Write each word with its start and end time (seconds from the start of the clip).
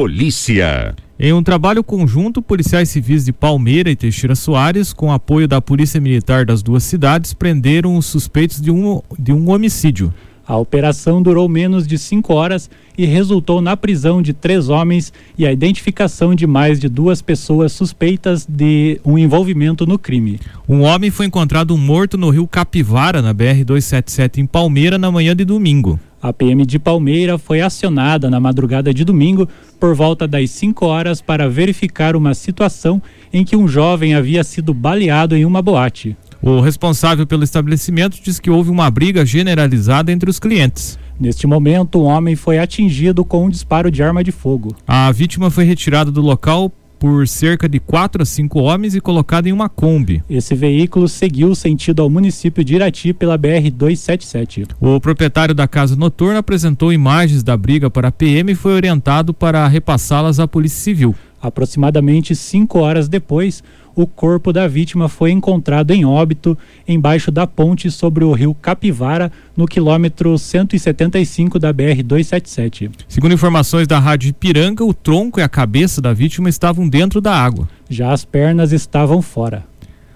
Polícia. 0.00 0.96
Em 1.18 1.30
um 1.34 1.42
trabalho 1.42 1.84
conjunto, 1.84 2.40
policiais 2.40 2.88
civis 2.88 3.26
de 3.26 3.34
Palmeira 3.34 3.90
e 3.90 3.94
Teixeira 3.94 4.34
Soares, 4.34 4.94
com 4.94 5.12
apoio 5.12 5.46
da 5.46 5.60
Polícia 5.60 6.00
Militar 6.00 6.46
das 6.46 6.62
duas 6.62 6.84
cidades, 6.84 7.34
prenderam 7.34 7.94
os 7.94 8.06
suspeitos 8.06 8.62
de 8.62 8.70
um, 8.70 9.02
de 9.18 9.30
um 9.30 9.50
homicídio. 9.50 10.10
A 10.50 10.56
operação 10.56 11.22
durou 11.22 11.48
menos 11.48 11.86
de 11.86 11.96
cinco 11.96 12.34
horas 12.34 12.68
e 12.98 13.06
resultou 13.06 13.60
na 13.60 13.76
prisão 13.76 14.20
de 14.20 14.32
três 14.32 14.68
homens 14.68 15.12
e 15.38 15.46
a 15.46 15.52
identificação 15.52 16.34
de 16.34 16.44
mais 16.44 16.80
de 16.80 16.88
duas 16.88 17.22
pessoas 17.22 17.70
suspeitas 17.70 18.48
de 18.50 19.00
um 19.04 19.16
envolvimento 19.16 19.86
no 19.86 19.96
crime. 19.96 20.40
Um 20.68 20.80
homem 20.80 21.08
foi 21.08 21.26
encontrado 21.26 21.78
morto 21.78 22.18
no 22.18 22.30
rio 22.30 22.48
Capivara, 22.48 23.22
na 23.22 23.32
BR-277, 23.32 24.38
em 24.38 24.46
Palmeira, 24.46 24.98
na 24.98 25.08
manhã 25.12 25.36
de 25.36 25.44
domingo. 25.44 26.00
A 26.20 26.32
PM 26.32 26.66
de 26.66 26.80
Palmeira 26.80 27.38
foi 27.38 27.60
acionada 27.60 28.28
na 28.28 28.40
madrugada 28.40 28.92
de 28.92 29.04
domingo 29.04 29.48
por 29.78 29.94
volta 29.94 30.26
das 30.26 30.50
5 30.50 30.84
horas 30.84 31.22
para 31.22 31.48
verificar 31.48 32.16
uma 32.16 32.34
situação 32.34 33.00
em 33.32 33.44
que 33.44 33.54
um 33.54 33.68
jovem 33.68 34.14
havia 34.14 34.42
sido 34.42 34.74
baleado 34.74 35.36
em 35.36 35.44
uma 35.44 35.62
boate. 35.62 36.16
O 36.42 36.60
responsável 36.60 37.26
pelo 37.26 37.44
estabelecimento 37.44 38.18
diz 38.22 38.40
que 38.40 38.50
houve 38.50 38.70
uma 38.70 38.90
briga 38.90 39.26
generalizada 39.26 40.10
entre 40.10 40.30
os 40.30 40.38
clientes. 40.38 40.98
Neste 41.18 41.46
momento, 41.46 42.00
um 42.00 42.04
homem 42.04 42.34
foi 42.34 42.58
atingido 42.58 43.24
com 43.26 43.44
um 43.44 43.50
disparo 43.50 43.90
de 43.90 44.02
arma 44.02 44.24
de 44.24 44.32
fogo. 44.32 44.74
A 44.86 45.12
vítima 45.12 45.50
foi 45.50 45.64
retirada 45.64 46.10
do 46.10 46.22
local 46.22 46.72
por 46.98 47.26
cerca 47.26 47.66
de 47.66 47.80
quatro 47.80 48.22
a 48.22 48.26
cinco 48.26 48.60
homens 48.60 48.94
e 48.94 49.00
colocada 49.00 49.48
em 49.48 49.52
uma 49.52 49.70
Kombi. 49.70 50.22
Esse 50.28 50.54
veículo 50.54 51.08
seguiu 51.08 51.54
sentido 51.54 52.02
ao 52.02 52.10
município 52.10 52.62
de 52.62 52.74
Irati 52.74 53.14
pela 53.14 53.38
BR-277. 53.38 54.68
O 54.78 55.00
proprietário 55.00 55.54
da 55.54 55.66
casa 55.66 55.96
noturna 55.96 56.40
apresentou 56.40 56.92
imagens 56.92 57.42
da 57.42 57.56
briga 57.56 57.90
para 57.90 58.08
a 58.08 58.12
PM 58.12 58.52
e 58.52 58.54
foi 58.54 58.72
orientado 58.72 59.32
para 59.32 59.66
repassá-las 59.66 60.38
à 60.38 60.46
Polícia 60.46 60.78
Civil. 60.78 61.14
Aproximadamente 61.42 62.36
cinco 62.36 62.80
horas 62.80 63.08
depois, 63.08 63.62
o 63.94 64.06
corpo 64.06 64.52
da 64.52 64.68
vítima 64.68 65.08
foi 65.08 65.30
encontrado 65.30 65.90
em 65.90 66.04
óbito 66.04 66.56
embaixo 66.86 67.30
da 67.30 67.46
ponte 67.46 67.90
sobre 67.90 68.24
o 68.24 68.32
rio 68.32 68.54
Capivara, 68.54 69.32
no 69.56 69.66
quilômetro 69.66 70.38
175 70.38 71.58
da 71.58 71.72
BR-277. 71.72 72.90
Segundo 73.08 73.34
informações 73.34 73.86
da 73.86 73.98
Rádio 73.98 74.30
Ipiranga, 74.30 74.84
o 74.84 74.94
tronco 74.94 75.40
e 75.40 75.42
a 75.42 75.48
cabeça 75.48 76.00
da 76.00 76.12
vítima 76.12 76.48
estavam 76.48 76.88
dentro 76.88 77.20
da 77.20 77.34
água. 77.34 77.68
Já 77.88 78.12
as 78.12 78.24
pernas 78.24 78.72
estavam 78.72 79.20
fora. 79.20 79.64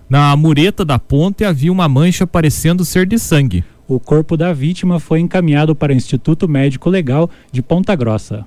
Na 0.09 0.37
mureta 0.37 0.85
da 0.85 0.99
ponte 0.99 1.45
havia 1.45 1.73
uma 1.73 1.89
mancha 1.89 2.27
parecendo 2.27 2.85
ser 2.85 3.07
de 3.07 3.19
sangue. 3.19 3.65
O 3.87 3.99
corpo 3.99 4.37
da 4.37 4.53
vítima 4.53 4.99
foi 4.99 5.21
encaminhado 5.21 5.75
para 5.75 5.93
o 5.93 5.97
Instituto 5.97 6.49
Médico 6.49 6.89
Legal 6.89 7.29
de 7.53 7.61
Ponta 7.61 7.95
Grossa. 7.95 8.47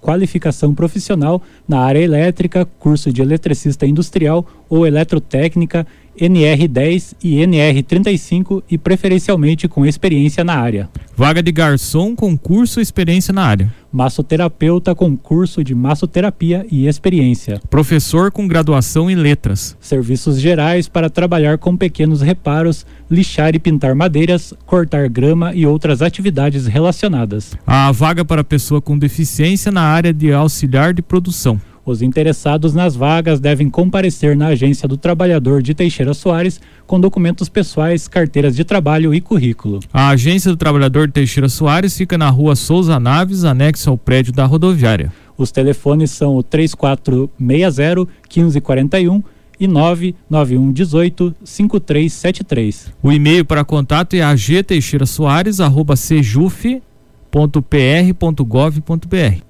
qualificação 0.00 0.72
profissional 0.72 1.42
na 1.66 1.80
área 1.80 1.98
elétrica, 1.98 2.64
curso 2.78 3.12
de 3.12 3.20
eletricista 3.20 3.84
industrial 3.84 4.46
ou 4.70 4.86
eletrotécnica 4.86 5.84
NR10 6.18 7.14
e 7.22 7.36
NR35 7.36 8.62
e 8.70 8.76
preferencialmente 8.76 9.68
com 9.68 9.86
experiência 9.86 10.44
na 10.44 10.54
área. 10.54 10.88
Vaga 11.16 11.42
de 11.42 11.52
garçom 11.52 12.14
com 12.14 12.36
curso 12.36 12.80
e 12.80 12.82
experiência 12.82 13.32
na 13.32 13.44
área. 13.44 13.72
Massoterapeuta 13.92 14.94
com 14.94 15.14
curso 15.16 15.62
de 15.62 15.74
massoterapia 15.74 16.66
e 16.70 16.86
experiência. 16.86 17.60
Professor 17.68 18.32
com 18.32 18.48
graduação 18.48 19.10
em 19.10 19.14
letras. 19.14 19.76
Serviços 19.80 20.40
gerais 20.40 20.88
para 20.88 21.10
trabalhar 21.10 21.58
com 21.58 21.76
pequenos 21.76 22.22
reparos, 22.22 22.86
lixar 23.10 23.54
e 23.54 23.58
pintar 23.58 23.94
madeiras, 23.94 24.54
cortar 24.64 25.08
grama 25.10 25.54
e 25.54 25.66
outras 25.66 26.00
atividades 26.00 26.66
relacionadas. 26.66 27.52
A 27.66 27.92
vaga 27.92 28.24
para 28.24 28.42
pessoa 28.42 28.80
com 28.80 28.98
deficiência 28.98 29.70
na 29.70 29.82
área 29.82 30.12
de 30.12 30.32
auxiliar 30.32 30.94
de 30.94 31.02
produção. 31.02 31.60
Os 31.84 32.00
interessados 32.00 32.72
nas 32.74 32.94
vagas 32.94 33.40
devem 33.40 33.68
comparecer 33.68 34.36
na 34.36 34.46
Agência 34.48 34.86
do 34.86 34.96
Trabalhador 34.96 35.60
de 35.60 35.74
Teixeira 35.74 36.14
Soares 36.14 36.60
com 36.86 37.00
documentos 37.00 37.48
pessoais, 37.48 38.06
carteiras 38.06 38.54
de 38.54 38.62
trabalho 38.64 39.12
e 39.12 39.20
currículo. 39.20 39.80
A 39.92 40.10
Agência 40.10 40.52
do 40.52 40.56
Trabalhador 40.56 41.08
de 41.08 41.14
Teixeira 41.14 41.48
Soares 41.48 41.96
fica 41.96 42.16
na 42.16 42.30
rua 42.30 42.54
Souza 42.54 43.00
Naves, 43.00 43.42
anexo 43.44 43.90
ao 43.90 43.98
prédio 43.98 44.32
da 44.32 44.44
rodoviária. 44.44 45.12
Os 45.36 45.50
telefones 45.50 46.12
são 46.12 46.36
o 46.36 46.42
3460 46.42 47.32
1541 47.36 49.20
e 49.58 49.66
991 49.66 50.72
18 50.72 51.34
5373. 51.44 52.92
O 53.02 53.10
e-mail 53.10 53.44
para 53.44 53.64
contato 53.64 54.14
é 54.14 54.22
agteixeirasoares@cjuf 54.22 56.80
www.pr.gov.br. 57.32 58.72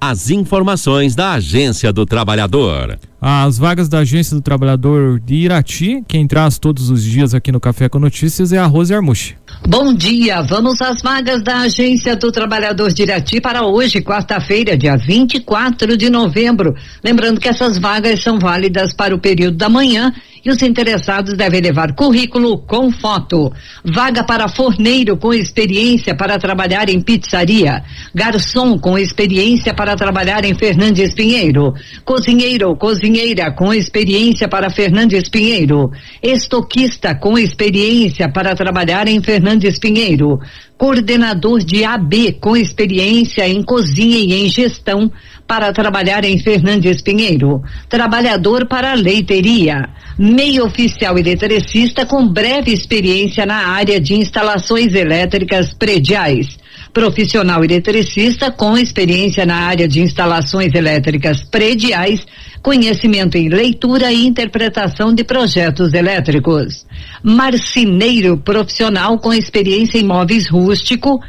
As 0.01 0.31
informações 0.31 1.17
da 1.17 1.33
Agência 1.33 1.93
do 1.93 2.07
Trabalhador. 2.07 2.97
As 3.21 3.59
vagas 3.59 3.89
da 3.89 3.99
Agência 3.99 4.37
do 4.37 4.43
Trabalhador 4.43 5.21
de 5.21 5.35
Irati, 5.35 6.03
quem 6.09 6.27
traz 6.27 6.59
todos 6.59 6.91
os 6.91 7.03
dias 7.03 7.35
aqui 7.35 7.51
no 7.53 7.61
Café 7.61 7.89
com 7.89 7.99
Notícias 7.99 8.53
é 8.53 8.59
a 8.59 8.67
Rose 8.67 8.95
Armuche. 8.95 9.37
Bom 9.69 9.95
dia, 9.95 10.43
vamos 10.43 10.81
às 10.81 11.03
vagas 11.03 11.43
da 11.43 11.59
Agência 11.61 12.17
do 12.17 12.33
Trabalhador 12.33 12.93
de 12.93 13.03
Irati 13.03 13.41
para 13.41 13.65
hoje, 13.65 14.01
quarta-feira, 14.01 14.77
dia 14.77 14.97
24 14.97 15.97
de 15.97 16.11
novembro. 16.11 16.75
Lembrando 17.03 17.41
que 17.41 17.49
essas 17.49 17.79
vagas 17.79 18.23
são 18.23 18.39
válidas 18.39 18.93
para 18.93 19.15
o 19.15 19.21
período 19.21 19.57
da 19.57 19.69
manhã 19.69 20.13
e 20.45 20.51
os 20.51 20.61
interessados 20.63 21.35
devem 21.35 21.61
levar 21.61 21.95
currículo 21.95 22.59
com 22.59 22.91
foto. 22.91 23.53
Vaga 23.85 24.25
para 24.25 24.49
forneiro 24.49 25.17
com 25.17 25.33
experiência 25.33 26.17
para 26.17 26.39
trabalhar 26.39 26.89
em 26.89 27.01
pizzaria. 27.01 27.83
Garçom 28.15 28.79
com 28.79 28.99
experiência 28.99 29.73
para 29.73 29.97
trabalhar 29.97 30.45
em 30.45 30.55
Fernandes 30.55 31.15
Pinheiro. 31.15 31.75
Cozinheiro 32.05 32.69
ou 32.69 32.77
cozinheira 32.77 33.53
com 33.53 33.73
experiência 33.73 34.49
para 34.49 34.71
Fernandes 34.71 35.29
Pinheiro. 35.29 35.91
Estoquista 36.23 37.15
com 37.15 37.39
experiência 37.39 38.29
para 38.31 38.55
trabalhar 38.55 39.07
em 39.09 39.23
Fernandes 39.23 39.79
Pinheiro. 39.79 40.41
Coordenador 40.83 41.63
de 41.63 41.85
AB 41.85 42.39
com 42.41 42.57
experiência 42.57 43.47
em 43.47 43.63
cozinha 43.63 44.19
e 44.19 44.45
em 44.45 44.49
gestão 44.49 45.09
para 45.47 45.73
trabalhar 45.73 46.25
em 46.25 46.37
Fernandes 46.41 47.01
Pinheiro. 47.01 47.63
Trabalhador 47.89 48.67
para 48.67 48.93
leiteria 48.95 49.89
meio 50.19 50.65
oficial 50.65 51.17
eletricista 51.17 52.05
com 52.05 52.27
breve 52.27 52.73
experiência 52.73 53.47
na 53.47 53.69
área 53.69 54.01
de 54.01 54.15
instalações 54.15 54.93
elétricas 54.93 55.73
prediais. 55.73 56.59
Profissional 56.93 57.63
eletricista 57.63 58.51
com 58.51 58.77
experiência 58.77 59.47
na 59.47 59.59
área 59.59 59.87
de 59.87 60.01
instalações 60.01 60.75
elétricas 60.75 61.45
prediais, 61.45 62.27
conhecimento 62.63 63.37
em 63.37 63.49
leitura 63.49 64.13
e 64.13 64.25
interpretação 64.25 65.13
de 65.15 65.25
projetos 65.25 65.93
elétricos. 65.93 66.87
Marceneiro 67.23 68.39
profissional 68.39 69.19
com 69.19 69.33
experiência 69.33 69.99
em 69.99 70.05
móveis 70.05 70.49
rústico 70.49 71.21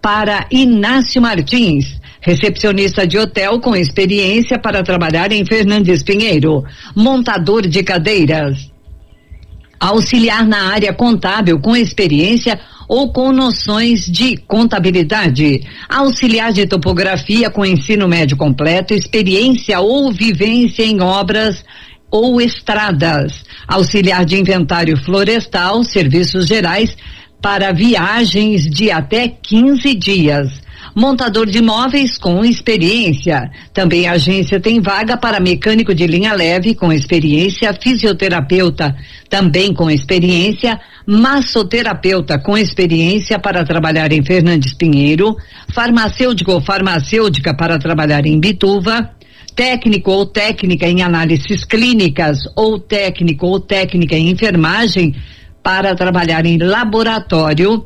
para 0.00 0.46
Inácio 0.50 1.20
Martins. 1.20 1.98
Recepcionista 2.20 3.06
de 3.06 3.18
hotel 3.18 3.60
com 3.60 3.74
experiência 3.74 4.58
para 4.58 4.82
trabalhar 4.82 5.32
em 5.32 5.44
Fernandes 5.44 6.02
Pinheiro, 6.02 6.64
montador 6.94 7.66
de 7.66 7.82
cadeiras, 7.82 8.70
auxiliar 9.78 10.46
na 10.46 10.72
área 10.72 10.92
contábil 10.92 11.58
com 11.60 11.76
experiência 11.76 12.58
ou 12.88 13.12
com 13.12 13.32
noções 13.32 14.06
de 14.06 14.36
contabilidade, 14.36 15.60
auxiliar 15.88 16.52
de 16.52 16.66
topografia 16.66 17.50
com 17.50 17.64
ensino 17.64 18.08
médio 18.08 18.36
completo, 18.36 18.94
experiência 18.94 19.78
ou 19.80 20.10
vivência 20.10 20.82
em 20.82 21.00
obras 21.00 21.62
ou 22.10 22.40
estradas, 22.40 23.44
auxiliar 23.66 24.24
de 24.24 24.40
inventário 24.40 24.96
florestal, 24.96 25.84
serviços 25.84 26.46
gerais 26.46 26.96
para 27.40 27.72
viagens 27.72 28.68
de 28.68 28.90
até 28.90 29.28
15 29.28 29.94
dias. 29.94 30.68
Montador 30.94 31.46
de 31.46 31.62
móveis 31.62 32.18
com 32.18 32.44
experiência. 32.44 33.50
Também 33.72 34.08
a 34.08 34.12
agência 34.12 34.58
tem 34.58 34.80
vaga 34.80 35.16
para 35.16 35.38
mecânico 35.38 35.94
de 35.94 36.06
linha 36.06 36.32
leve 36.32 36.74
com 36.74 36.92
experiência, 36.92 37.72
fisioterapeuta. 37.74 38.96
Também 39.28 39.72
com 39.72 39.90
experiência, 39.90 40.80
massoterapeuta 41.06 42.38
com 42.38 42.56
experiência 42.56 43.38
para 43.38 43.64
trabalhar 43.64 44.12
em 44.12 44.24
Fernandes 44.24 44.74
Pinheiro, 44.74 45.36
farmacêutico 45.72 46.52
ou 46.52 46.60
farmacêutica 46.60 47.54
para 47.54 47.78
trabalhar 47.78 48.26
em 48.26 48.40
Bituva, 48.40 49.10
técnico 49.54 50.10
ou 50.10 50.26
técnica 50.26 50.86
em 50.86 51.02
análises 51.02 51.64
clínicas 51.64 52.38
ou 52.56 52.78
técnico 52.78 53.46
ou 53.46 53.60
técnica 53.60 54.16
em 54.16 54.30
enfermagem 54.30 55.14
para 55.62 55.94
trabalhar 55.94 56.44
em 56.46 56.58
laboratório 56.58 57.84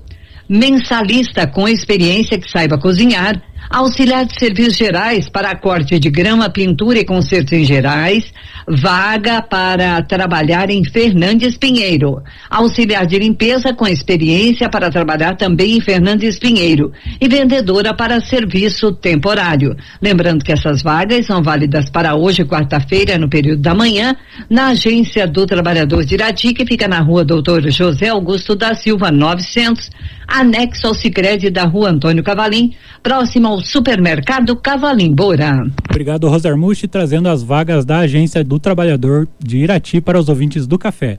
mensalista 0.48 1.46
com 1.46 1.68
experiência 1.68 2.38
que 2.38 2.50
saiba 2.50 2.78
cozinhar, 2.78 3.40
auxiliar 3.72 4.26
de 4.26 4.38
serviços 4.38 4.76
gerais 4.76 5.30
para 5.30 5.56
corte 5.56 5.98
de 5.98 6.10
grama, 6.10 6.50
pintura 6.50 6.98
e 6.98 7.04
consertos 7.04 7.54
em 7.54 7.64
gerais, 7.64 8.30
vaga 8.68 9.40
para 9.40 10.02
trabalhar 10.02 10.68
em 10.68 10.84
Fernandes 10.84 11.56
Pinheiro, 11.56 12.22
auxiliar 12.50 13.06
de 13.06 13.18
limpeza 13.18 13.72
com 13.72 13.86
experiência 13.86 14.68
para 14.68 14.90
trabalhar 14.90 15.36
também 15.36 15.78
em 15.78 15.80
Fernandes 15.80 16.38
Pinheiro. 16.38 16.92
E 17.18 17.26
vendedora 17.28 17.94
para 17.94 18.20
serviço 18.20 18.92
temporário. 18.92 19.74
Lembrando 20.00 20.44
que 20.44 20.52
essas 20.52 20.82
vagas 20.82 21.26
são 21.26 21.42
válidas 21.42 21.88
para 21.88 22.14
hoje, 22.14 22.44
quarta-feira, 22.44 23.16
no 23.16 23.28
período 23.28 23.62
da 23.62 23.74
manhã, 23.74 24.14
na 24.50 24.68
agência 24.68 25.26
do 25.26 25.46
trabalhador 25.46 26.04
de 26.04 26.14
Irati, 26.14 26.52
que 26.52 26.66
fica 26.66 26.86
na 26.86 27.00
rua 27.00 27.24
Doutor 27.24 27.70
José 27.70 28.08
Augusto 28.08 28.54
da 28.54 28.74
Silva 28.74 29.10
900, 29.10 29.90
anexo 30.32 30.86
ao 30.86 30.94
Sicredi 30.94 31.50
da 31.50 31.64
rua 31.64 31.90
Antônio 31.90 32.24
Cavalim, 32.24 32.72
próximo 33.02 33.48
ao 33.48 33.60
supermercado 33.60 34.56
Cavalim 34.56 35.14
Bora. 35.14 35.66
Obrigado, 35.90 36.28
Rosarmuchi, 36.28 36.88
trazendo 36.88 37.28
as 37.28 37.42
vagas 37.42 37.84
da 37.84 37.98
agência 37.98 38.42
do 38.42 38.58
trabalhador 38.58 39.28
de 39.38 39.58
Irati 39.58 40.00
para 40.00 40.18
os 40.18 40.28
ouvintes 40.28 40.66
do 40.66 40.78
café. 40.78 41.18